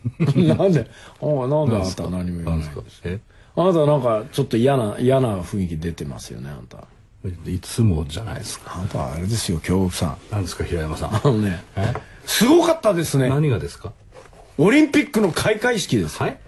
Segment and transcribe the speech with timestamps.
[0.56, 0.86] なんで？
[1.22, 3.08] あなんであなた何も言わないんですか？
[3.08, 3.20] え？
[3.56, 6.78] あなたなんかちょっと嫌な嫌な雰囲気出てますよねあんた。
[7.46, 8.76] いつもじゃないですか。
[8.76, 10.16] あんたあれですよ京極さん。
[10.30, 11.14] 何ですか平山さん？
[11.14, 11.62] あのね
[12.24, 13.28] すごかったですね。
[13.28, 13.92] 何がですか？
[14.56, 16.18] オリンピックの開会式です。
[16.22, 16.38] はい。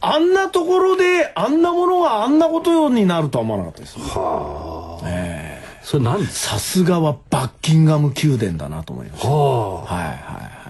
[0.00, 3.96] あんなところであんなものがあんなことになるとは思わなかったです。
[4.00, 5.84] はあ、ええ。
[5.84, 9.28] ー、それ何さすがはバッキンガム宮殿だなと思いました。
[9.28, 9.94] はあ。
[9.94, 10.61] はいはいはい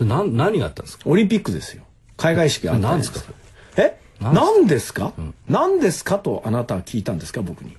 [0.00, 1.04] それ何何があったんですか？
[1.06, 1.82] オリンピックですよ。
[2.16, 3.20] 開会式あったんですか。
[3.76, 3.98] え？
[4.20, 6.18] 何ですか、うん、何ですか？
[6.18, 7.76] とあなたは聞いたんですか僕に。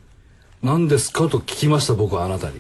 [0.64, 1.28] 何ですか？
[1.28, 2.60] と聞きました僕はあなたに。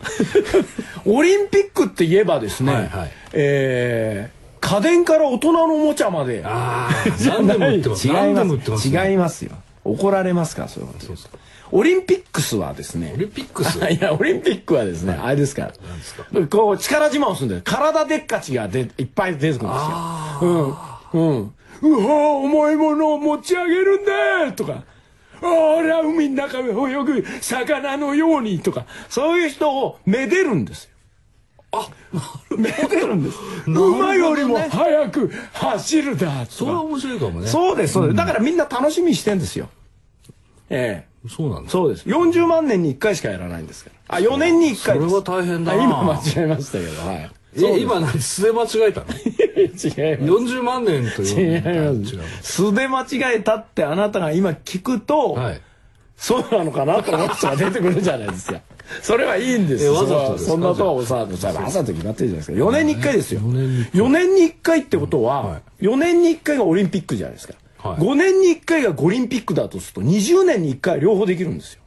[1.06, 6.44] オリンピックって言えばですね、はいはい、えー家電から大人のおもちゃまで。
[6.46, 6.94] ああ、
[7.28, 8.08] 何でも売ってます。
[8.08, 8.88] 違います。
[8.88, 9.52] 違いますよ。
[9.84, 11.06] 怒られますから、そういうこと。
[11.08, 11.40] そうそう
[11.72, 13.14] オリンピックスはですね。
[13.16, 13.80] オリンピックス？
[13.90, 15.72] いや、オリンピックはですね、あれですか
[16.34, 16.48] ら。
[16.48, 19.84] こう、力自慢をするんで、体でっかちがでいっぱい出てくるんです
[20.44, 20.76] よ。
[21.14, 21.30] うん。
[21.30, 21.54] うん。
[21.84, 24.84] うわ重いものを持ち上げるんだとか。
[25.44, 30.92] あら、海の中を泳ぐ魚のようにとか、そういう人をめでるんですよ。
[31.72, 31.90] あ、
[32.56, 33.38] めでるんです。
[33.66, 37.48] 馬よりも速く走るだそれは面白いかもね。
[37.48, 38.16] そうです、そうです。
[38.16, 39.70] だからみんな楽しみにしてんですよ。
[40.70, 41.11] ええ。
[41.30, 42.08] そうなんそうです。
[42.08, 44.18] 40万年に1回しかやらないんですから。
[44.18, 47.32] あ、4年に1回それは大変だ今間違えましたけど、はい。
[47.54, 49.08] え、今何素で間違えたの？
[49.14, 49.88] 違います。
[49.88, 52.54] 40万年という違います。
[52.54, 55.62] 素で間違えたってあなたが今聞くと、はい、
[56.18, 58.62] そうなのかなと思う人が出てくるじゃないですか。
[59.02, 59.94] それはいいんですよ。
[59.94, 62.58] わざとそんなとはさ、わざと決まってるじゃないですか。
[62.58, 63.42] 4年に1回ですよ。
[63.42, 67.54] 4年に1回ってことは、4年に1回がオリンピックじゃないですか。
[67.84, 71.82] 5年に1回が五輪ピックだとすると、20年に1回両方できるんですよ。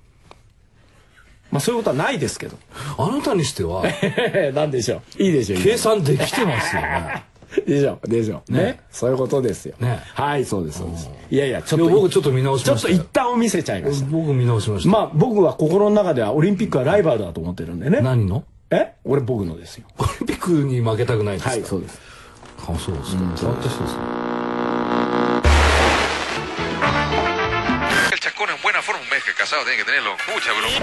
[1.51, 2.57] まあそういうことはないですけど。
[2.99, 3.85] あなたにしては。
[4.55, 5.23] なんでしょう。
[5.23, 5.63] いいでしょう。
[5.63, 7.25] 計算できてますよね。
[7.69, 8.81] でしょでしょね。
[8.91, 9.77] そういうことですよ。
[9.79, 10.01] ね。
[10.15, 11.09] はいそうですそうです。
[11.31, 12.89] いやいやちょっと僕ちょっと見直しました。
[12.89, 14.07] ちょっと一旦を見せちゃいました。
[14.11, 14.89] 僕見直しました。
[14.91, 18.01] まあ僕は心の中ではオリンピックはライバルだと思ってるんでね。
[18.01, 18.43] 何の？
[18.71, 18.95] え？
[19.05, 19.85] 俺僕のですよ。
[19.99, 21.51] オリンピックに負けたくないですか？
[21.53, 22.01] はいそうです。
[22.67, 23.19] あそうですか。
[23.39, 24.24] 変わった人ですね
[29.45, 30.13] casado tiene que tenerlo.
[30.33, 30.79] Mucha broma.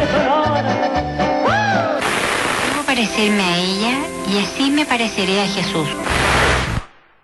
[2.68, 3.94] Debo parecerme a ella
[4.32, 5.88] y así me pareceré a Jesús.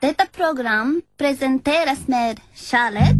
[0.01, 3.17] Detta program presenteras med kärlek,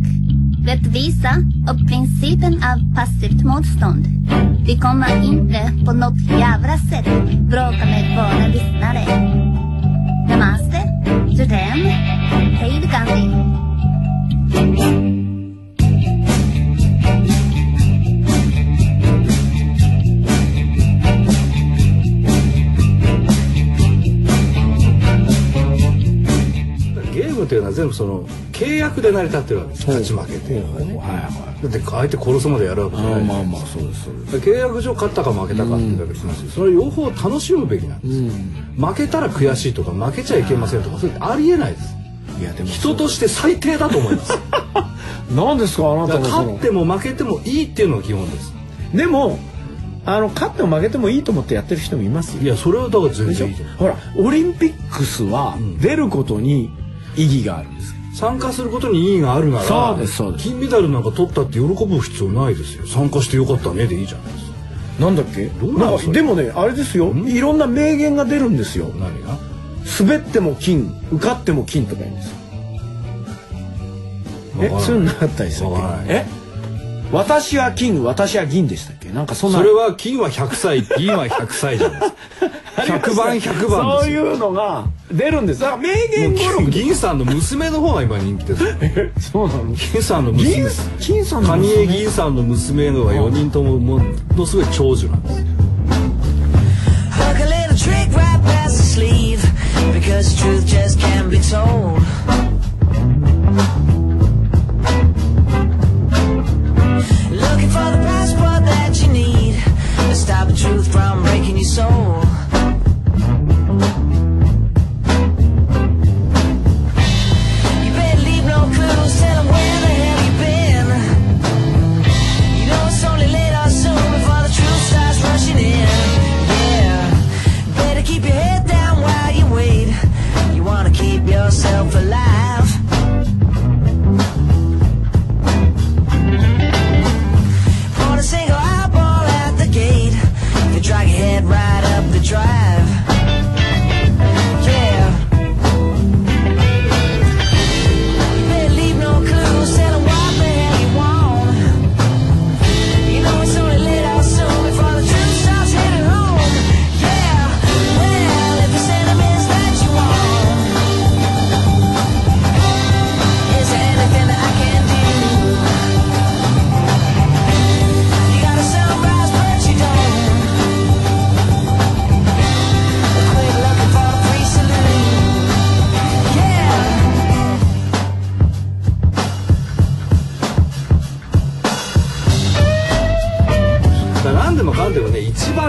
[0.65, 1.33] rättvisa
[1.69, 4.05] och principen av passivt motstånd.
[4.65, 7.05] Vi kommer inte på något jävla sätt
[7.51, 9.16] bråka med våra lyssnare.
[27.77, 28.23] 全部その
[28.53, 34.37] 契約で成り立ってるわけです勝ち負けっていうのはね、はいはい、だって相手殺すまでやるわけじゃないまあまあそうですそうです。
[34.37, 41.95] 契約上勝ったか負けたかっていうだけですし、それ両方楽しむべきなんです、うん、負けたら悔しいとか負けちゃいけませんとかそれありえないです。
[42.39, 44.33] いやでも人として最低だと思います。
[45.35, 48.53] 何ですかあなた勝っても負けてもいいっていうのが基本です。
[48.91, 49.37] でも
[50.07, 56.71] あの勝っても負けてもいいと思ってやってる人もいますいやそれはだから全然ほらオリンピックスは出ることに
[57.17, 57.93] 意義があるんです。
[58.13, 60.43] 参加することに意義があるならそうですそうです。
[60.45, 62.87] 金メダルなんか取ったって喜ぶ必要ないですよ。
[62.87, 64.51] 参加してよかったねでいいじゃないですか。
[64.99, 65.45] なんだっけ？
[65.77, 67.13] なんかでもねあれですよ。
[67.13, 68.87] いろんな名言が出るんですよ。
[68.95, 69.37] 何が？
[69.99, 72.37] 滑っても金受かっても金とか言うんですよ。
[74.59, 75.77] えそういうのなかったですよ
[76.07, 76.25] え？
[77.11, 79.13] 私は金私は銀でしたっけ。
[79.13, 79.59] なんかそんな。
[79.59, 82.17] それは金は100歳銀は100歳じゃないですか。
[82.77, 85.61] 100番100番そういうのが出るんです。
[85.61, 86.69] だから名言語録。
[86.69, 88.63] 銀さんの娘の方が今人気です。
[89.31, 89.71] そうなの？
[89.71, 90.65] 銀さんの娘。
[90.99, 91.75] 金さんの娘？
[91.75, 94.01] 蟹江銀さんの娘のは4人ともも
[94.35, 95.45] のすごい長寿なんです。
[99.93, 102.01] Because truth just can't be told
[110.27, 112.36] stop the truth from breaking your soul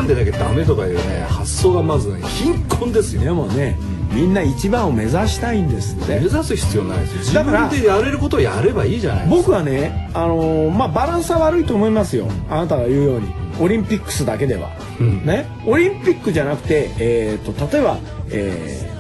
[0.09, 3.23] でなきゃダメとかいうね発想がまずね貧困ですよ。
[3.23, 3.77] でもね、
[4.13, 6.19] みんな一番を目指したいんですって。
[6.19, 7.19] 目指す必要ないですよ。
[7.21, 9.37] 自だから分でやれることをやればいいじゃないですか。
[9.37, 12.27] 僕はね、あのーまあバランスは悪いと思いますよ。
[12.51, 13.33] あなたが言うように。
[13.61, 14.71] オリンピックスだけでは、
[15.01, 15.27] うん。
[15.27, 15.47] ね？
[15.67, 17.99] オリンピックじゃなくて、えー、と例えば、
[18.31, 18.99] えー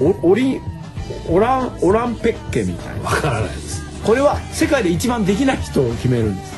[0.00, 0.60] おオリ
[1.28, 3.10] オランオランペッケみたいな。
[3.10, 3.82] わからないです。
[4.04, 6.57] これは世界で一番できない人を決めるんです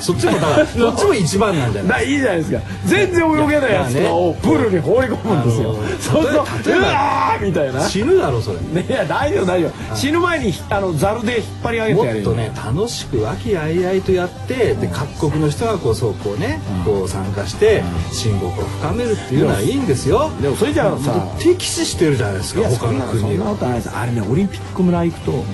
[0.00, 2.06] そっちもだからそっちも一番なんじゃない？
[2.06, 2.60] だいいじゃないですか。
[2.86, 6.22] 全然泳げないやつをプールに放り込むんですよ、あのーそう。
[6.22, 6.34] する
[6.74, 7.80] とうわーみたいな。
[7.88, 8.60] 死ぬだろそれ。
[8.60, 12.30] ねいや大丈夫大丈夫死ぬ前にあのザルで引っ張り上げてやるよ。
[12.30, 17.82] もっとね楽しく和気あいあいとやってで各国の人がこうそうこうねこう参加して
[18.12, 20.30] 親睦を深めるっていうのはいいんですよ。
[20.40, 23.90] でもそれじゃあさ敵視してるじゃないですか他の国はなことないです。
[23.90, 25.44] あれねオリンピック村行くと、結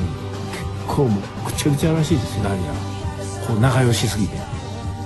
[0.87, 2.45] 構もうぐちゃぐちゃらしいですよ。
[2.45, 2.94] 何が？
[3.47, 4.37] こう仲良しすぎて。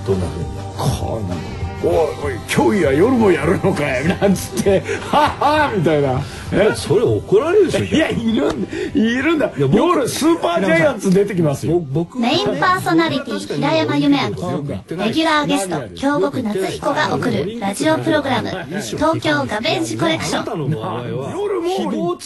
[0.05, 0.45] どんなふうに。
[0.77, 4.07] こうなんかおいおい競技は夜もやるのかい。
[4.07, 4.81] なんつって。
[5.01, 6.21] はっはみたいな。
[6.51, 8.67] えそれ怒られるでしょいやいるんだ。
[8.93, 9.51] いるんだ。
[9.57, 11.79] 夜スーパージャイアンツ出てきますよ。
[11.79, 14.63] ぼ僕メインパーソナリティ平山夢明と
[14.95, 21.61] レギュラーゲスト京極夏彦が送るラジオプログラム東京ガベージコレクション夜
[21.97, 22.17] も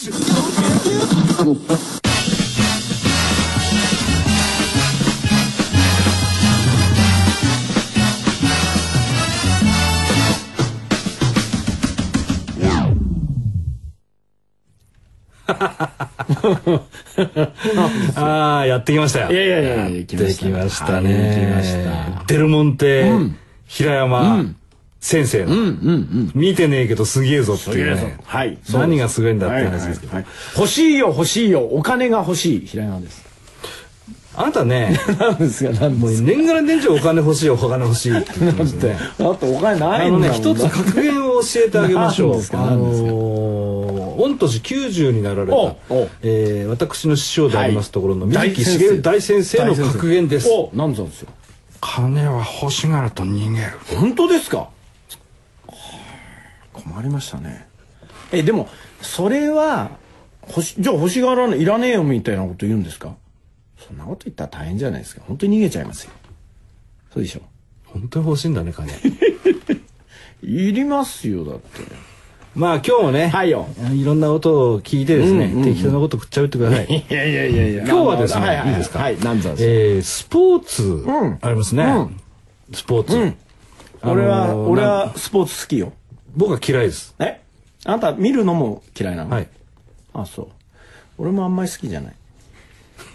[18.16, 19.32] ああやってきましたよ。
[19.32, 20.16] いやいやいやいややってき
[20.48, 21.00] ました。
[21.00, 21.64] ね
[22.26, 23.10] デルモンテ、
[23.66, 24.46] 平山
[25.00, 25.54] 先生の、
[26.34, 28.16] 見てねえけどすげえぞっていうね。
[28.24, 30.26] はい何がすごいんだって話ですけど、はい
[30.56, 31.60] 欲しいよ欲しいよ。
[31.60, 33.22] お金が欲しい平山です。
[34.36, 38.96] あなたね 何ですか何もう年がら年中お金欲しいお金欲しいって言ってね。
[39.18, 40.36] だってお金ないんだもん。
[40.36, 42.42] 一つ格言を教えてあげましょう。
[42.54, 43.33] あのー
[44.16, 45.56] 御年90になられた
[46.22, 50.48] えー私の師匠でありますところのはい水木しげる大先生の格言です。
[50.48, 51.28] お何なんですよ。
[51.80, 53.72] 金は欲しがると逃げる。
[53.98, 54.68] 本当ですか？
[56.72, 57.66] 困りましたね。
[58.32, 58.68] えでも
[59.00, 59.90] それは
[60.78, 63.14] じゃあ欲しがらないいらねえよみたいなこと言うんですか？
[63.78, 65.22] そんなこと言ったら大変じゃないですか。
[65.26, 66.12] 本当に逃げちゃいますよ。
[67.12, 67.42] そうでしょ？
[67.84, 68.90] 本当に欲しいんだね金。
[70.42, 71.80] いりますよだって
[72.54, 73.66] まあ今日もね、はいよ。
[73.92, 75.64] いろんな音を聞いてですね、うんうんうん。
[75.64, 76.86] 適当なこと食っちゃうってください。
[76.86, 77.84] いやいやいやいや。
[77.84, 78.72] 今日はですね、はいはいい。
[78.74, 78.98] いですか？
[79.00, 79.54] はい何なんですか？
[79.60, 81.38] えースポーツ、ん。
[81.42, 82.20] ありますね、うん。
[82.72, 83.34] スポーツ、うん。
[84.02, 85.92] 俺は、あのー俺はスポーツ好きよ。
[86.36, 87.14] 僕は嫌いです。
[87.18, 87.40] え？
[87.86, 89.30] あなた見るのも嫌いなの？
[89.30, 89.48] はい。
[90.12, 90.46] あそう。
[91.18, 92.14] 俺もあんまり好きじゃない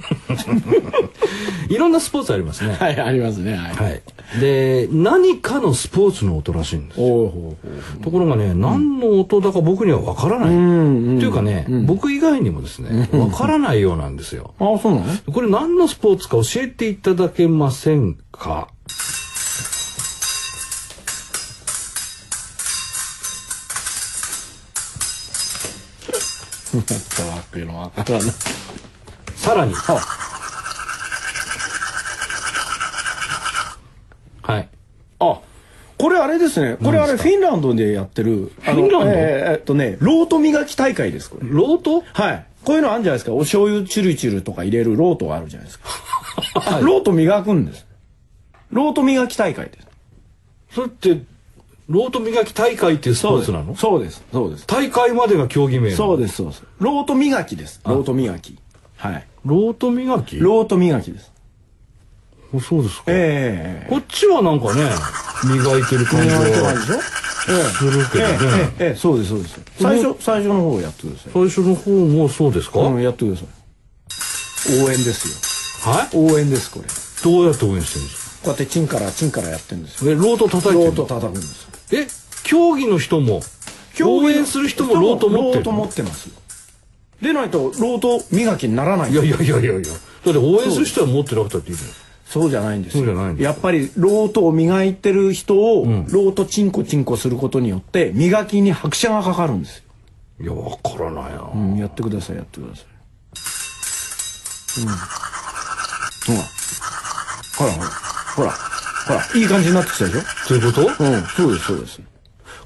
[1.69, 2.73] いろんなスポーツありますね。
[2.73, 4.01] はいありますねはい、はい。
[4.39, 7.01] で何かのスポーツの音らしいんです。
[7.01, 7.57] おうほ
[7.99, 11.17] うところがね、何の音だか僕には分からない、ん。
[11.17, 14.53] っていうかね、僕以外にもですね分からないようなんですよ。
[14.59, 15.33] あそうなの？
[15.33, 18.67] これ何のスポーツか教えていただけませんか？
[26.71, 26.91] ちょっと
[27.31, 28.21] わけのわからない
[29.39, 29.73] さらに。
[29.73, 29.95] は
[34.59, 34.69] い。
[35.19, 35.39] あ
[35.97, 36.77] これあれですね。
[36.81, 39.09] これあれフィンランドでやってるあのフィンランド？
[39.09, 39.17] えー
[39.53, 41.49] えっとねロート磨き大会ですこれ。
[41.49, 42.03] ロート？
[42.13, 42.45] はい。
[42.63, 43.31] こういうのあるんじゃないですか。
[43.33, 45.87] お醤油チュルチュルとか入れるロートがあるじゃないですか。
[46.83, 47.85] ロート磨くんです。
[48.71, 49.87] ロート磨き大会です。
[50.75, 51.21] それって
[51.87, 53.75] ロート磨き大会っていうスポーツなの？
[53.75, 54.23] そうです。
[54.31, 54.67] そうです。
[54.67, 56.63] 大会までが競技名そうですそうです。
[56.79, 57.79] ロート磨きです。
[57.85, 58.59] ロート磨き
[58.99, 59.25] はい。
[59.45, 60.37] ロート磨き？
[60.39, 61.31] ロート磨きです。
[62.53, 64.89] おそうですか、ええこっちはなんかね
[65.45, 66.97] 磨いてる感じ磨いてるでしょ？
[66.97, 68.37] がするけどね、
[68.79, 68.95] ええええええ。
[68.95, 69.61] そうですそうです。
[69.79, 71.31] 最初最初の方やってください。
[71.31, 73.47] 最初の方もそうですか、うんやってください。
[74.83, 75.93] 応援ですよ。
[75.93, 76.17] はい？
[76.17, 76.85] 応援ですこれ。
[76.87, 76.91] こ
[77.23, 80.15] どうやって応援してるんですうやってチンからチンからやってるんですよ。
[80.17, 81.63] かえロート叩いてるロート叩くんです
[81.95, 82.01] よ。
[82.01, 82.07] え？
[82.43, 83.41] 競技の人も
[84.01, 86.35] 応援する人もロート持ってるロート持ってますよ
[87.21, 89.11] でないとロート磨きにならない。
[89.11, 89.81] いやいやいやいやいや。
[90.25, 91.89] だって応援する人は持ってなくたっていいじゃん
[92.25, 92.97] そうじゃないんです。
[92.97, 99.83] よそうじゃないんですやっぱりロートを磨いてる人を、ロートチンコチンコすることによって磨きに拍車がかかるんですよ、
[100.41, 102.85] いやわからないな、うん、やってくださいやってください。
[104.81, 104.87] うん。
[107.57, 107.71] ほら。
[107.73, 107.87] ほら
[108.35, 108.51] ほら。
[109.07, 109.25] ほら。
[109.35, 110.21] いい感じになってきたでしょ？
[110.47, 110.85] そういうこと？
[110.85, 111.23] わうん。
[111.23, 112.01] そうですそうです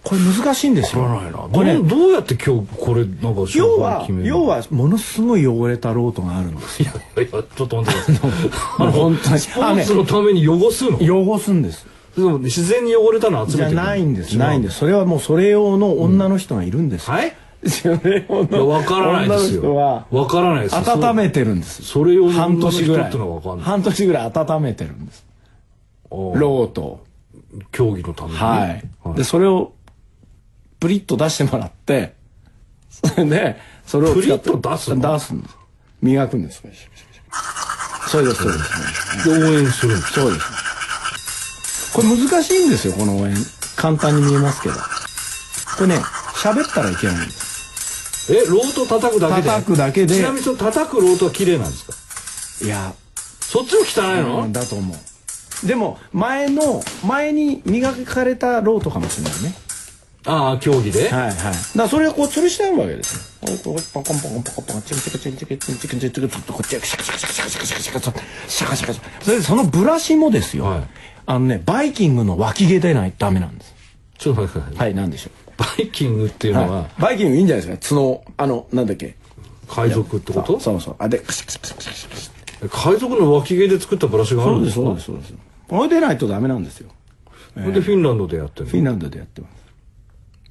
[0.04, 1.04] これ難しいんですよ。
[1.52, 6.92] これどうどうやって今日これなんか要は決める要はものすごい汚れたロートがあるんですよ。
[7.16, 8.32] いやいやちょっと待ってください。
[8.80, 9.40] あの本当に。
[9.40, 10.98] スポーツのために汚すの？
[11.32, 11.88] 汚すんです。
[12.18, 14.38] 自然に汚れたの集じゃめてないんです。
[14.38, 14.74] ないんです。
[14.74, 17.08] すそれはもうそれ用の女の人がいるんです。
[17.08, 17.34] よ、はい？
[17.66, 19.62] それ用のわからないですよ。
[19.62, 21.82] 女の人はわからないです温めてるんです。
[21.82, 23.12] それ用の半年ぐらい。
[23.62, 25.26] 半年ぐらい温めてるんです。
[26.10, 27.06] おローと
[27.72, 28.80] 競技のためには
[29.16, 29.74] い、でそれを
[30.84, 32.14] プリッと出してもらって
[32.90, 35.14] それでそれをプリッと出すの？
[35.14, 35.56] 出すんです。
[36.02, 36.68] 磨くんですそ
[38.20, 43.34] れですそうです、で応援するんですそうですこれ難しいんですよこの応援。
[43.78, 44.76] 簡単に見えますけど。
[44.76, 46.00] これね
[46.36, 48.34] 喋ったらいけないんです。
[48.34, 49.48] えロート叩くだけで？
[49.48, 50.16] 叩くだけで。
[50.16, 51.86] ちなみにその叩くロートは綺麗なんです
[52.60, 52.66] か？
[52.66, 52.94] いや。
[53.16, 54.98] そっちも汚いの、うんだと思う。
[55.66, 59.56] でも前の前に磨かれたロートかもしれないね
[60.26, 61.78] ああ競技で、はいはい。
[61.78, 63.58] だそれがこう吊るしてあるわけですよ。
[63.64, 68.16] ポコポコポコポコポコチンチクチンチクチンチクチンチクチンこっちがシャカシャカシャカシャカシャカシャカシャカ
[68.48, 70.66] シャカシャカシャカそれでそのブラシもですよ。
[70.66, 70.84] はい
[71.26, 73.74] あのねバイキングの脇毛でないとダメなんです。
[74.18, 76.54] ちょっと待ってください、はいなんでしょバイキングっていう。
[76.56, 77.02] のは、はい。
[77.02, 77.96] バイキングいいんじゃないですか。
[77.96, 79.16] 角あのなんだっけ。
[79.68, 80.96] 海賊ってことそうそう。
[81.00, 85.48] あでカシャカシャカシャカシャカシャ海賊の脇毛で作ったブラシがあるんですかそうですそうですそうです。
[85.68, 86.90] これでないとダメなんですよ。
[87.54, 89.63] それでフィンランドでやってるフィンランドでやってます。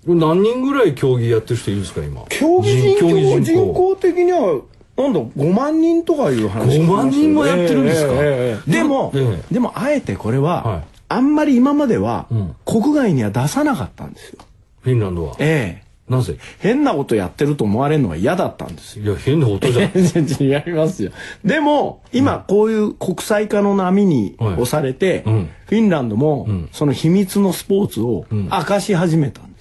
[0.07, 2.25] 何人ぐらい競技やってる人いるんですか今？
[2.29, 4.61] 競技人口人口的には
[4.97, 8.13] なんだ5万人とかいう話5万人もやってるんですか？
[8.15, 9.55] ええええでも、ええ。
[9.55, 10.83] でもあえてこれは、はい。
[11.09, 12.55] あんまり今までは、ん。
[12.65, 14.39] 国外には出さなかったんですよ。
[14.81, 15.37] フィンランドは？
[15.39, 15.93] ええ。
[16.09, 16.37] なぜ？
[16.59, 19.05] 変なことやってると思われるのが嫌だったんですよ。
[19.05, 19.91] いや変な音じゃん。
[19.95, 21.13] 違いますよ。
[21.45, 24.53] でも、今、こういう国際化の波にはい。
[24.55, 25.49] 押されて、うん。
[25.67, 26.69] フィンランドも、ん。
[26.73, 29.52] その秘密のスポーツを明かし始めたんです。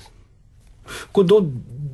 [1.12, 1.44] これど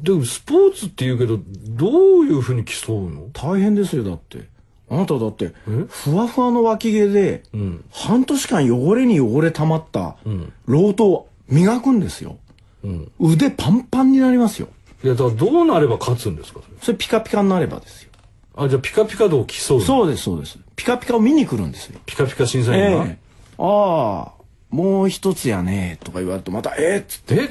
[0.03, 1.39] でもスポーツって言うけど
[1.69, 3.29] どういうふうに競うの？
[3.33, 4.47] 大変ですよ、だって。
[4.89, 5.53] あなただって、
[5.89, 12.37] ふわふわの脇毛で、ん半年間汚れに汚れ溜まった、んロートを磨くんですよ。
[12.83, 14.69] うん腕パンパンになりますよ。
[15.03, 18.11] いやだからどうなれば勝つんですかそれピカピカになればですよ。
[18.55, 19.85] あじゃあピカピカ度を競うの？
[19.85, 20.57] そうです、そうです。
[20.75, 21.99] ピカピカを見に来るんですよ。
[22.05, 23.17] ピカピカ審査員が、ええ
[23.59, 24.36] ああ、
[24.69, 27.35] もう一つやね、とか言われると、また、ええっつって。
[27.35, 27.49] え？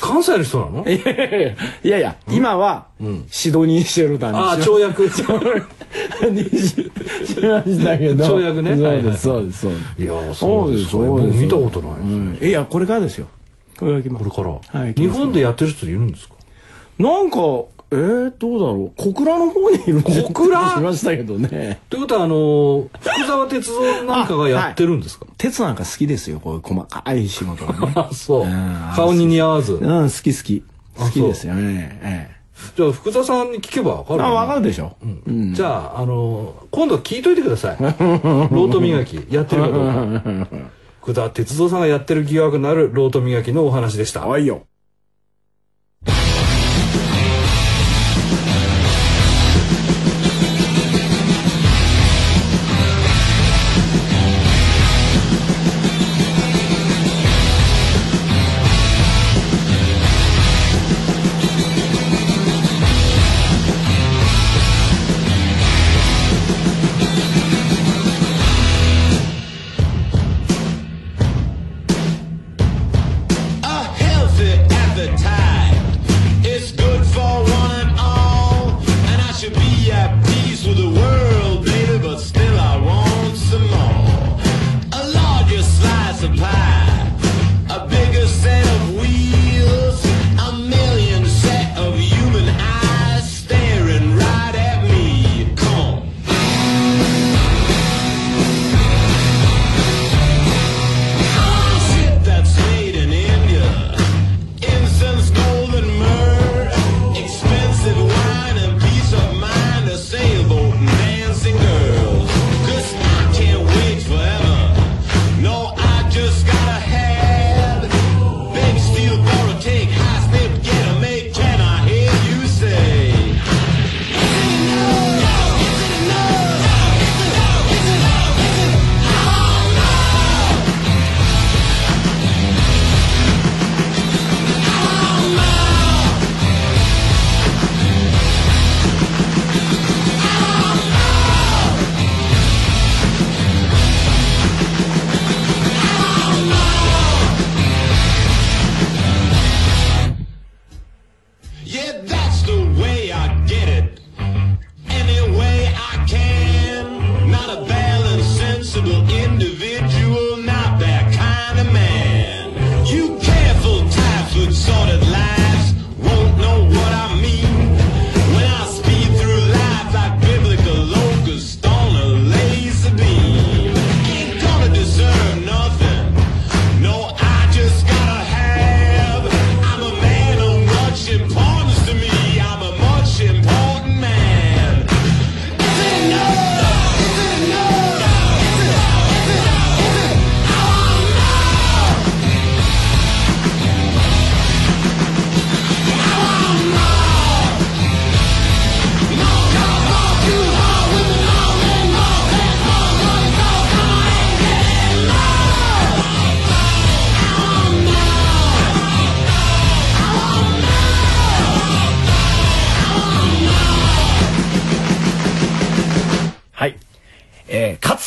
[0.00, 0.88] 関西の人なの？
[0.88, 1.48] いやいやいや
[1.82, 2.86] いやいや、今は、
[3.30, 5.10] シドニーシェルターにああし跳躍に
[6.48, 6.82] しし
[7.42, 8.24] ましたけど。
[8.24, 10.02] 跳躍 ねそうです、そうです、そうです。
[10.02, 11.42] いやそうです、そう僕です。
[11.44, 12.38] 見たことない、うん。
[12.40, 13.26] いや、これからですよ。
[13.78, 14.24] これから来ます。
[14.30, 16.34] これから、はい日本でやってる人いるんですか？
[16.98, 17.36] なんか、
[17.90, 19.02] えー、どうだろう。
[19.02, 20.70] 小倉の方にいる小倉？
[20.70, 21.80] しましたけどね。
[21.90, 27.92] ということはあの福沢哲三なんかがやってるんですか、鉄なんか好きですよ、こういう細かい仕事がね。
[27.96, 30.62] あそううん顔に似合わずうん、好き好き。
[30.98, 31.98] あ好きですよね。
[32.02, 32.34] ええ。
[32.76, 34.96] じゃあ福沢さんに聞けばわかるあ、よねわかるでしょ。
[35.52, 37.76] じゃあ、あの今度聞いといてください。
[37.80, 40.48] ロート磨き、やってるかどうか。
[41.02, 44.26] 福田哲三さんがやってる疑惑のあるロート磨きのお話でした。
[44.26, 44.62] はいよ。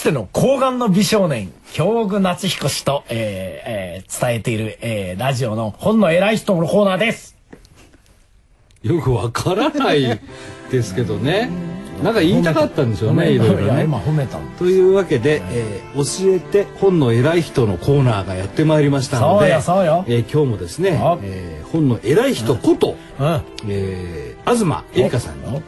[0.08, 7.36] えーかつての高顔の美少年、京極夏彦氏と、えーえー伝えている、えーラジオの本の偉い人のコーナーです。
[8.84, 10.20] よくわからない
[10.72, 11.50] ですけどね。
[12.02, 14.48] なんか言いたかったんでしょうねいろいろやね今褒めたの。
[14.58, 23.42] というわけで、えー教えて本の偉い人のコーナーがやってまいりましたのでえー今日もですねあ、えー本の偉い人こと、うん。
[23.68, 25.62] えー東エリカさんにお、え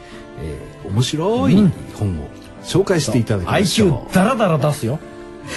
[0.86, 1.54] ー面白い
[1.98, 2.39] 本を
[2.70, 3.88] 紹介していただきましょう。
[3.90, 5.00] IQ ダラダラ出すよ。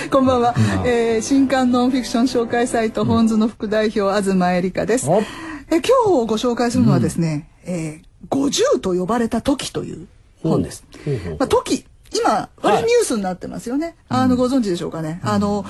[0.10, 5.08] こんばんは、えー新刊ノンフィクション紹介サイト、本図の副代表東恵梨香です。
[5.08, 5.24] おえー
[5.70, 10.08] 今日ご紹介するのはですね「えー50と呼ばれた時」という
[10.42, 10.84] 本です。
[11.06, 11.38] ほうほうほう。
[11.40, 15.66] まあ、時今割とニュースになってますよね、あのご存知でしょうかね、あの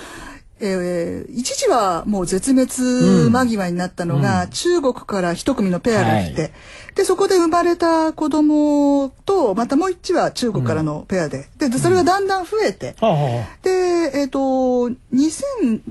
[0.66, 6.52] えー一時はもう絶滅間際になったのが、中国から一組のペアが来て、はい。
[6.96, 13.72] でそこで生まれた子供とまたもう一は中国からのペアで,、ででそれがだんだん増えて、はあはで、
[14.20, 15.82] えっ、と、2000、2003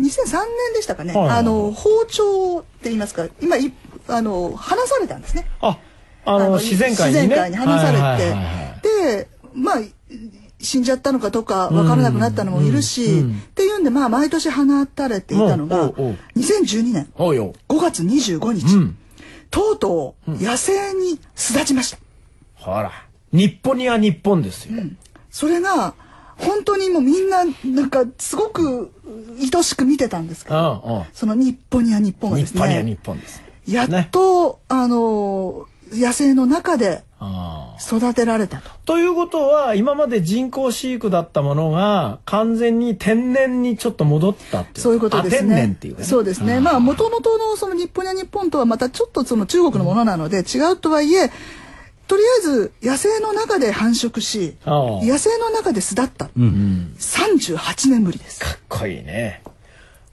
[0.00, 0.12] 年
[0.74, 3.72] でしたかね、はいあの、包丁って言いますか、今、い
[4.08, 5.48] あの、離されたんですね。
[5.60, 5.78] あ。
[6.24, 7.22] あ、あの、自然界にね。
[7.22, 9.14] 自然界に離されて、はいはいはいはい。
[9.14, 9.76] で、まあ、
[10.64, 13.24] 死んじゃったのかとか分からなくなったのもいるし、っ
[13.54, 17.54] ていうんで、まあ、毎年放たれていたのが、おうおう2012年おうよ。
[17.68, 18.96] 5月25日、うん。
[19.50, 21.98] とうとう野生に巣立ちました。
[22.54, 22.90] ほら。
[23.32, 24.82] 日本には日本ですよ。
[25.30, 25.94] それが、
[26.36, 28.92] 本当にもうみんな、なんか、すごく
[29.40, 31.02] 愛しく見てたんですけうんど、うん。
[31.12, 33.42] その日本には日本がです日本には日ね、本です。
[33.68, 37.02] やっと、あの、野生の中で。
[37.80, 38.70] 育てられたと。
[38.84, 44.80] ということは、今まで人工飼育だったものが、完全に天然にちょっと戻ったっていう。
[44.80, 45.54] そういうことですね。
[45.54, 46.06] あ天然っていうかね。
[46.06, 46.60] そうですね。
[46.60, 51.30] まあ、もともとのその日本や日本とはまたちょっとその中国のものなので、違うとはいえ、
[52.06, 56.30] とりあえず野生の中で繁殖し、野生の中で巣立った。
[56.36, 56.94] うん。
[56.98, 58.40] 38年ぶりです。
[58.40, 59.42] かっこいいね。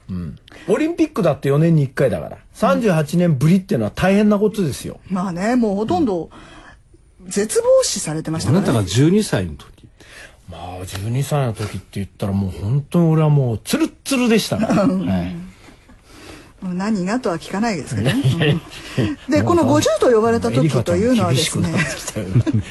[0.08, 0.38] うん。
[0.68, 2.38] オリンピックだって4年に1回だから。
[2.54, 5.00] 38年ぶりっていうのは大変なことですよ。
[5.10, 6.30] まあね、もうほとんど
[7.28, 8.70] 絶望視されてましたからね。
[8.70, 9.88] あなたが12歳の時。
[10.50, 14.86] まあ、12歳の時って言ったらもう本当に俺はもうツルッツルでしたから。
[14.86, 15.52] はい
[16.62, 18.22] 何がとは聞かないですけどね。
[18.98, 21.68] うんで、この50と呼ばれた時というのはですね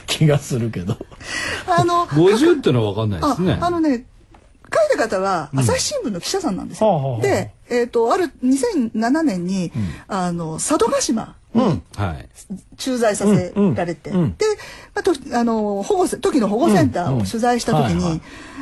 [0.07, 0.95] 気がするけど。
[1.67, 3.57] あの、50ってのは分かんないであすね。
[3.59, 4.05] あのね、
[4.73, 6.87] 書いた方は朝日新聞の記者さんなんですよ。
[6.87, 9.73] はあはあはあで、えっ、と、ある2007年に、
[10.07, 11.33] あの、佐渡島うん。
[11.53, 12.29] はい。
[12.77, 18.21] 駐在させられて、で、まあ、とあの保護せ時の保護センターを取材した時に、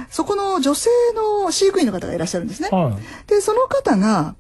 [0.09, 2.47] そこの女性の飼育員の方がいらっしゃるん。
[2.47, 2.69] ですね。
[2.71, 4.35] はいでその方が、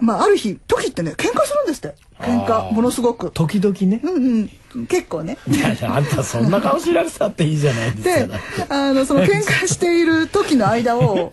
[0.00, 1.66] まあ、ある日時ってね喧嘩するん。
[1.66, 3.30] ですって喧嘩ものすごく。
[3.30, 4.00] 時々ね。
[4.02, 4.50] うん。
[4.74, 5.36] うん、結構ね。
[5.48, 6.04] いやいやあん。
[6.04, 6.50] たそん。
[6.50, 8.26] な顔しなくたっていいじゃないですでか。
[8.26, 11.32] だって、あの、その喧嘩している時の間を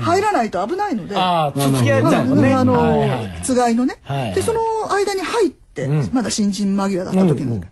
[0.00, 2.54] 入らないと危ないので、ああ、つつき合いちゃうね。
[2.54, 4.60] あの、はいはいつがいのね、はいで、その
[4.92, 7.68] 間に入って、うんまだ新人間際だった時なんだけど、うんうん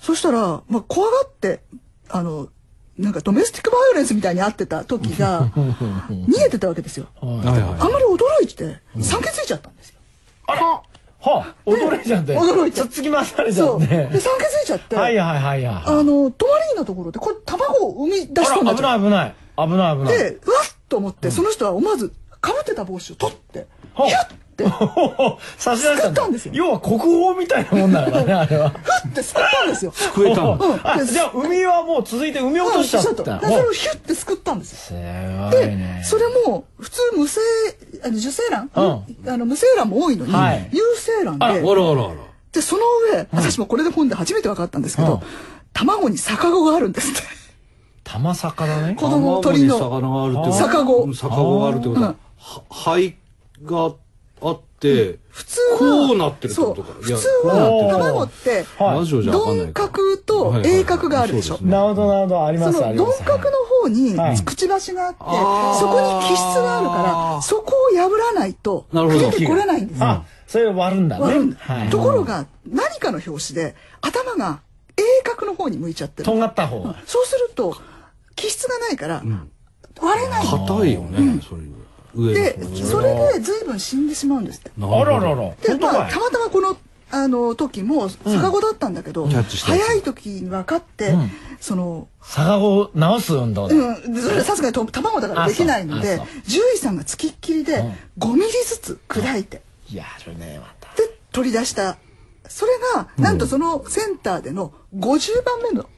[0.00, 1.60] そしたら、まあ、怖がって、
[2.08, 2.48] あの、
[2.96, 5.48] なんかドメスティックバイオレンスみたいに会ってた時が、
[6.08, 7.06] 逃げてたわけですよ。
[7.20, 9.98] はいはいはあんまり驚いて、産気づいちゃったんですよ。
[10.46, 10.82] あらは
[11.24, 12.38] あ、驚いちゃって。
[12.38, 13.80] 驚いちゃっつき回されちゃそうう。
[13.80, 14.20] ねで、。
[14.20, 15.84] 産気づいちゃって、はいはいはいはい。
[15.84, 19.00] あの、泊まりのところで、これ卵を産み出しそうになあら、っちゃう。
[19.00, 19.68] 危ない危ない。
[19.68, 20.18] 危ない危ない。
[20.18, 24.34] で、うわっと思って、その人は思わず、かぶってた帽子を取って、ほうヒュッて、
[25.56, 28.70] 差し出した作ったんですよ要は国宝みたいなもんだからね、 あれは。
[28.70, 29.92] ふってすくったんですよ。
[29.92, 30.00] い。
[30.00, 30.58] 食えたの。
[30.60, 33.34] うんあ、じゃあ海はもう続いて海落としちゃった。
[33.34, 34.78] うんでそれをヒュッてすくったんですよ。
[34.78, 37.40] すごいでね。、それも普通無精
[38.04, 42.10] あの受精卵、うあの無精卵も多いのに、はい有精卵あらあでらあら。
[42.52, 45.20] でその上、私もこれで本で初めて分かったんですけど、うん
[45.74, 47.22] 卵に逆子があるんですって。
[48.02, 48.94] 玉坂だね。
[48.94, 53.16] 子供鳥の魚があるってこと逆子うん逆子があるってことは、うんは肺
[53.64, 54.07] があって、
[54.80, 56.74] 普通はこうなってるってそう。
[56.74, 61.58] ことか普通は卵って鈍角と鋭角があるでしょ。
[61.62, 63.22] なるほどなるほど、ありそのますあります。
[63.22, 64.40] 鈍角の方にはい。
[64.40, 65.26] くちばしがあって、そ
[65.88, 69.30] こに気質があるから、そこを破らないとなるほど。
[69.30, 70.06] 出てこれないんですよ。
[70.06, 71.22] あ、それを割るんだね。
[71.22, 71.56] 割るんだ。
[71.58, 71.88] はい。
[71.90, 74.60] ところが何かの拍子で頭が
[74.96, 76.24] 鋭角の方に向いちゃってる。
[76.24, 76.82] とんがった方。
[76.82, 76.94] が。
[77.06, 77.76] そうすると
[78.36, 79.22] 気質がないから
[80.00, 80.44] 割れない。
[80.44, 81.68] の硬いよね、それ上
[82.14, 84.70] でそれで随分死んでしまうんですって。
[84.80, 85.54] あららら。
[85.56, 86.76] でまあたまたまこの
[87.10, 89.72] あの時も逆子だったんだけど、キャッチした。
[89.72, 91.30] やつ早い時に分かって、ん。
[91.60, 93.74] その逆子を直す運動だ。
[93.74, 97.92] うん、でそれさすがにと卵だからできないので獣医さんがつきっきりでうん。
[98.18, 99.62] 5ミリずつ砕いて。
[99.92, 100.94] やるね、また。
[101.00, 101.96] で取り出した。
[102.46, 105.88] それがなんとそのセンターでの50番目の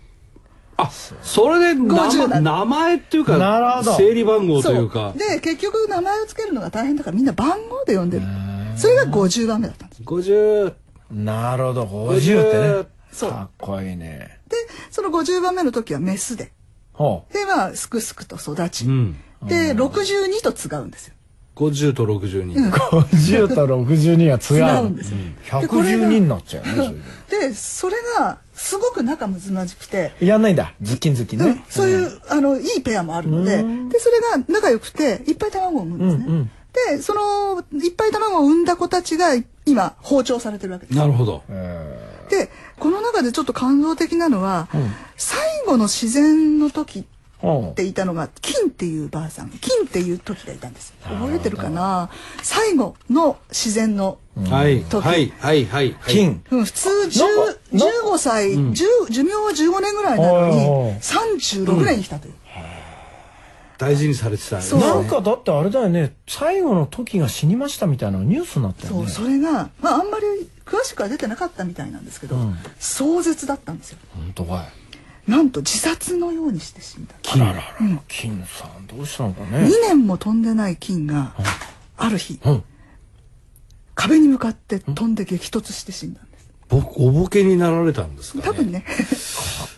[0.83, 0.91] あ
[1.23, 5.13] それで名50前名前っていうか整理番号というか。
[5.17, 8.27] で結局名前をつけるのが大変だからみんな番号で呼んでる。
[8.77, 10.03] それが50番目だったんです。
[10.03, 10.75] 50
[11.11, 11.85] なるほど。
[11.85, 12.89] 50ってね。
[13.13, 13.31] そう。
[13.31, 14.41] かっこいいね。
[14.49, 14.57] で
[14.91, 16.53] その50番目の時はメスで。
[16.93, 19.17] ほでまあすくすくと育ち、うん。
[19.43, 21.15] で62と違うんですよ
[21.61, 25.17] 50と62、う50と62は違う違うんですよ。
[25.45, 27.49] 112になっちゃうよねそれで。
[27.49, 30.75] でそれがすごく仲睦まじくて、やんないんだ。
[30.81, 31.47] ズッキンズッキンうん。
[31.55, 33.63] ねそういう、あのいいペアもあるので。
[33.91, 39.31] でそれが仲良くていっぱい卵を産むんですね、うんうんでそのいっぱい卵を産んだ子たちが
[39.67, 40.97] 今放鳥されてるわけです。
[40.97, 41.43] なるほど。
[42.31, 44.69] でこの中でちょっと感動的なのは、
[45.17, 47.07] 最後の自然の時ほ
[47.43, 50.95] っていたのが金っていうばあさん金っていう時がいたんです。
[51.03, 52.11] 覚えてるかな？
[52.43, 54.85] 最後の自然の、はい。
[54.85, 55.03] 時。
[55.03, 55.33] はい。
[55.39, 55.65] はい。
[55.65, 55.97] はい。
[56.07, 56.43] 金。
[56.51, 62.35] うん、普通10なんか15歳、10寿命は15年ぐらいなのにおいおい36年生きたという、
[63.79, 64.57] 大事にされてた。
[64.57, 64.87] んですそうね。
[64.87, 66.15] なんかだってあれだよね。
[66.29, 70.27] 最後の時が死にましたみたいなニュースになったよそうねそれが、まあ、あんまり
[70.67, 72.57] 詳しくは出てなかったみたいなんですけど、うん。
[72.79, 73.99] 壮絶だったんですよ。
[74.15, 74.69] 本当かい
[75.27, 77.15] なんと自殺のようにして死んだ。
[77.33, 77.63] あららら。
[78.09, 81.35] 金さんどうしたのか2ね年も飛んでない金が
[81.97, 82.65] ある日うん。
[83.95, 86.51] 壁に向かって飛んで激突して死んだんです。
[86.69, 88.45] ぼおぼけになられたんですかね。
[88.45, 88.85] 多分ね。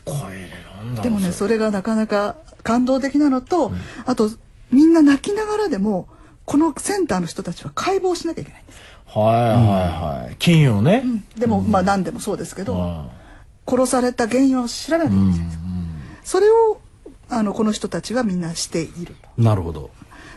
[0.04, 0.50] 怖いね。
[0.76, 1.02] なんだろう。
[1.02, 1.58] でもねそれ。
[1.58, 3.72] がなかなか感動的なのと、
[4.06, 4.30] あと
[4.70, 6.08] みんな泣きながらでも
[6.44, 8.78] このセンターの人たちは解剖しなきゃいけないんです、
[9.18, 10.36] はいはいはい。
[10.38, 11.04] 金をね。
[11.36, 13.10] でも、まあ何でもそうですけど、あ
[13.66, 15.58] 殺された原因を知らないけないんです、
[16.24, 16.80] それを
[17.28, 19.90] あのこの人たちはみんなしているなるほど。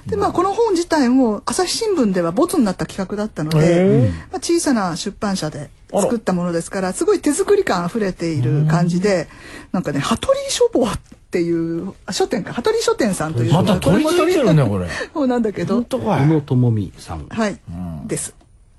[0.08, 9.28] でまあこの本自体も朝日新聞ではボツになった企画だったのへでえ、まあ、小さな出版社で作ったものですからすごい手作り感あふれている感じで
[9.72, 11.00] なんかね羽鳥書房っ
[11.32, 13.54] ていうあ書店か羽鳥書店さんという。
[13.54, 14.88] また取り付いてるねこれ。
[15.14, 15.76] そうなんだけど。
[15.76, 16.26] 本当かい。
[16.26, 17.28] 宇野智美さん。
[17.28, 17.60] はい、
[18.06, 18.36] です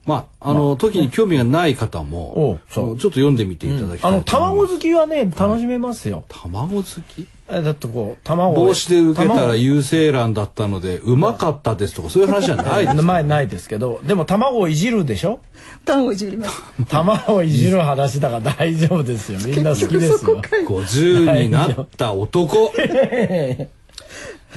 [0.07, 4.69] まああの時に興味がない方おもちょっと読んでみていただきたいあのと思います。
[4.69, 6.25] 卵好きはね楽しめますよ。
[6.29, 7.27] 卵好き？
[7.49, 13.03] えだってこう卵を帽子で受けたら卵有精卵だったのでうまかったですとかそういう話じゃないです。
[13.03, 15.40] 前ないですけどでも卵をいじるでしょ？
[15.85, 16.62] 単をいじります。
[16.88, 19.38] 卵をいじる話だから大丈夫ですよ。
[19.45, 20.40] みんな好きですよ。
[20.69, 22.73] 50になった男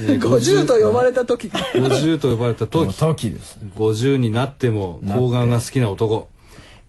[0.08, 2.94] 50と呼ばれた時50と呼ばれた時。
[2.94, 6.30] 時です50になっても睾丸が好きな男。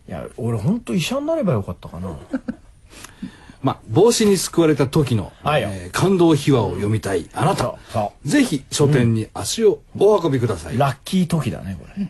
[0.08, 2.16] いや俺本当医者になればよかったかな。
[3.62, 5.68] まあ帽子に救われた時の、はいよ。
[5.70, 7.74] えー感動秘話を読みたいあなた。
[8.24, 12.08] ぜひ書店に足をお運びください、ラッキー時だねこれ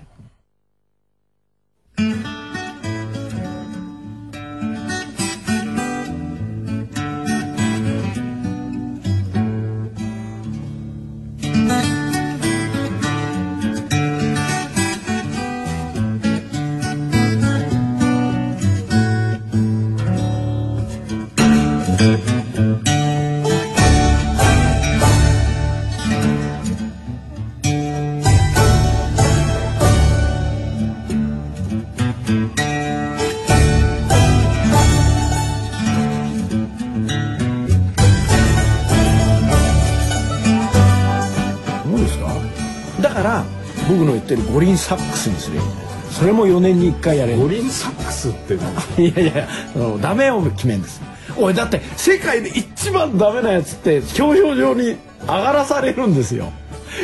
[44.34, 47.38] ってる五輪サックスにすればいいんですそれも4年に1回やれる。
[47.38, 48.74] 五輪サックスって何？
[49.08, 51.00] いやいやあのダメを決めんです。
[51.36, 56.52] おいだって世界で一番ダメなやつって表彰状に上がらされるんですよ。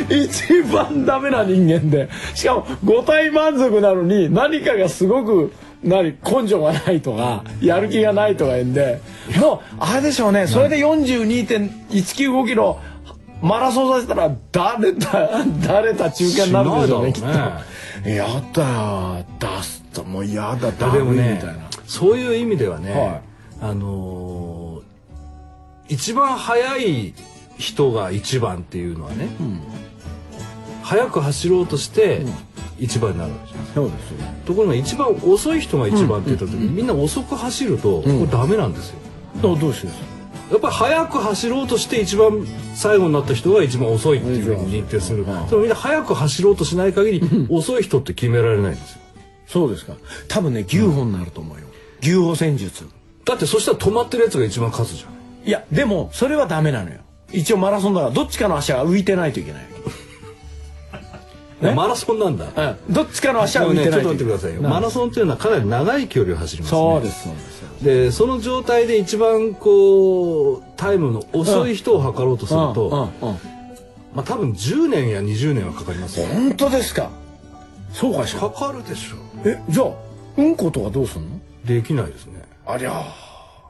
[0.09, 2.09] 一番ダメな人間で。
[2.35, 8.99] しかも五体満足なのに何かがすごく何根性がないとかやる気がないとか言うんで。
[9.39, 10.47] もうあれでしょうね。
[10.47, 12.81] それで42.195キロ
[13.41, 18.09] マラソンさせたら誰だ 誰だ中堅になるんでしょうねきっと。
[18.09, 21.55] やだ出すともうやだダでもねメみたいな。
[21.85, 23.21] そういう意味ではね、はい。
[23.61, 24.87] あのー
[25.89, 27.13] 一番速い
[27.57, 29.29] 人が一番っていうのはね、
[30.83, 32.25] 速く走ろうとして
[32.77, 38.99] 一番になるわけじゃないそうですよところが一番遅い人が一番って言った時に、みんな遅く走ると、これダメなんですよ。
[39.41, 40.16] どうどうしてです
[40.51, 45.25] やっぱり速く走ろうとして一番最後になった人が一番遅いっていうふうに認定する、うん。
[45.25, 49.01] でもみんな速く走ろうとしない限り遅い人って決められないんですよ。
[49.47, 49.93] そうですか。
[50.27, 51.67] 多分ね牛歩になると思うよ。
[52.01, 52.85] 牛歩戦術。
[53.25, 55.47] だってそしたら止まってるやつが一番勝つじゃん。
[55.47, 56.99] いやでもそれはダメなのよ。
[57.33, 59.65] 一応マラソンだからどっちかの足が浮いてないといけない。
[59.69, 59.77] え
[61.61, 62.45] マラソンなんだ。
[62.55, 64.61] うんどっちかの足はでもねちょっ浮いてないと待ってくださいよ。
[64.61, 66.79] マラソンっていうのはかなり長い距離を走りますね。
[66.79, 67.83] そうですそうです。
[67.83, 73.39] でその状態で一番こうタイムの遅い人を測ろうとすると、うんうんうん。
[74.15, 77.09] まあ多分10年や20年はかかりますよ本当ですか？
[77.93, 78.41] そうかしら。
[78.41, 79.15] かかるでしょ
[79.45, 79.87] えじゃあ
[80.37, 81.27] うんことはどうすんの？
[81.65, 82.43] できないですね。
[82.65, 83.03] ありゃ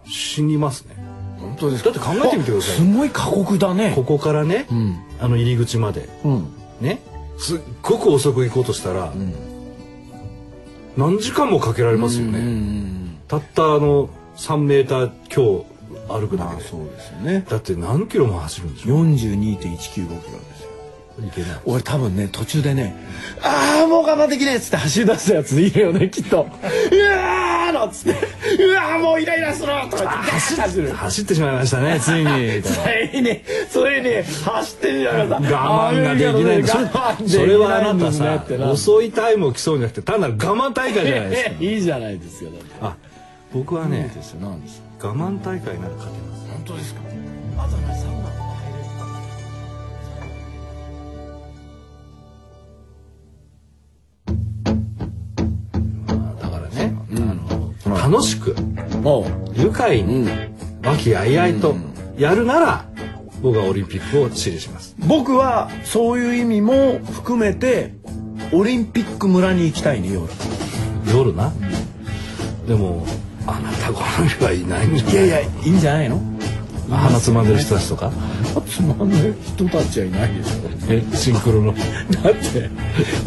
[0.05, 0.95] 死にますね。
[1.39, 3.91] 本当ですだって考えてみてくださいすごい過酷だね。
[3.95, 5.03] ここからね、ん。
[5.19, 6.07] あの入り口まで。
[6.23, 6.47] うん。
[6.81, 7.01] ね
[7.37, 9.13] すっごく遅く行こうとしたら、
[10.95, 15.65] 何時間もかけられますよね、たったあの3メーター強
[16.09, 17.45] 歩くだけで、そうですよね。
[17.49, 20.21] だって何キロも走るんでしょ42.195キロで
[20.55, 20.67] すよ。
[21.65, 22.95] 俺多分ね途中でね
[23.41, 28.19] 「ああもう我慢できねえ」っつって走り出すやついるよねきっと「うわー!」のっつって
[28.65, 30.91] 「うわーもうイライラする!」とか言って走走る。
[30.93, 32.61] 走ってしまいましたねついに。
[32.63, 32.69] つ
[33.17, 41.51] いについに走ってみながら我慢ができないそれ我慢できないんですそれはあなたねさ遅いタイムを競うんじゃなくて単なる我慢大会じゃないですか。
[41.59, 42.75] いいじゃないですよだって。
[42.81, 42.95] あ
[43.53, 44.09] 僕はね
[44.99, 46.47] 我慢大会なら勝てます。
[46.51, 47.01] 本当ですか？
[47.59, 47.87] あとはね
[58.09, 58.55] 楽しく
[59.01, 60.29] も愉快に
[60.81, 61.75] 和気あいあいと
[62.17, 62.85] やるなら
[63.41, 64.95] 僕はオリンピックを支持します。
[64.97, 67.93] う僕はそういう意味も含めて
[68.53, 70.25] オリンピック村に行きたいね夜。
[71.13, 71.51] 夜な、
[72.65, 73.05] でも
[73.45, 75.13] あなた好みはいないんじゃない？
[75.13, 76.21] いやいやいいんじゃないの？
[76.89, 78.11] 鼻つまんでる人たちとか？
[78.69, 80.53] つまんない人たちはいないでしょ。
[80.89, 81.73] えシンクロの。
[81.73, 82.69] だって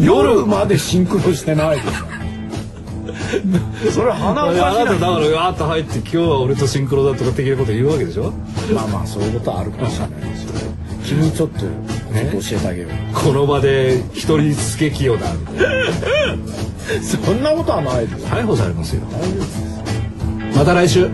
[0.01, 2.30] 夜までシンクロしてないでしょ
[3.93, 4.63] それ鼻おかしな。
[4.63, 8.33] ただからわーっと入って今日は俺とシンクロだとか的なこと言うわけでしょ？
[8.75, 10.51] まあまあそういうことはあるかもしれないですよ
[11.05, 12.91] 君ちょっとね教えてあげよう。
[13.15, 15.27] この場で一人つけ器用だ。
[17.03, 18.25] そんなことはないです。
[18.27, 19.03] 逮捕されますよ。
[20.57, 21.09] また来週